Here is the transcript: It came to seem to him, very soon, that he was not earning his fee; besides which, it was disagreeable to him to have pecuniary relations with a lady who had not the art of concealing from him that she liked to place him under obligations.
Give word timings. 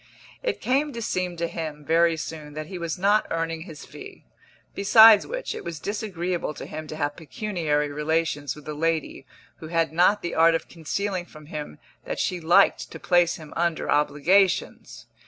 It 0.41 0.61
came 0.61 0.91
to 0.93 0.99
seem 1.03 1.37
to 1.37 1.47
him, 1.47 1.85
very 1.85 2.17
soon, 2.17 2.53
that 2.55 2.65
he 2.65 2.79
was 2.79 2.97
not 2.97 3.27
earning 3.29 3.61
his 3.61 3.85
fee; 3.85 4.25
besides 4.73 5.27
which, 5.27 5.53
it 5.53 5.63
was 5.63 5.79
disagreeable 5.79 6.55
to 6.55 6.65
him 6.65 6.87
to 6.87 6.95
have 6.95 7.15
pecuniary 7.15 7.89
relations 7.91 8.55
with 8.55 8.67
a 8.67 8.73
lady 8.73 9.27
who 9.57 9.67
had 9.67 9.93
not 9.93 10.23
the 10.23 10.33
art 10.33 10.55
of 10.55 10.67
concealing 10.67 11.25
from 11.27 11.45
him 11.45 11.77
that 12.05 12.17
she 12.17 12.39
liked 12.41 12.91
to 12.91 12.99
place 12.99 13.35
him 13.35 13.53
under 13.55 13.91
obligations. 13.91 15.05